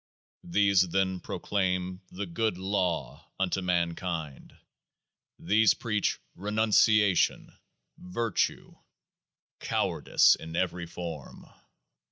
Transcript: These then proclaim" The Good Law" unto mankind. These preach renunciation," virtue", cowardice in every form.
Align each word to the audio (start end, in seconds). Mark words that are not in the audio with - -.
These 0.43 0.87
then 0.89 1.19
proclaim" 1.19 2.01
The 2.11 2.25
Good 2.25 2.57
Law" 2.57 3.23
unto 3.39 3.61
mankind. 3.61 4.57
These 5.37 5.75
preach 5.75 6.19
renunciation," 6.35 7.53
virtue", 7.99 8.75
cowardice 9.59 10.33
in 10.33 10.55
every 10.55 10.87
form. 10.87 11.45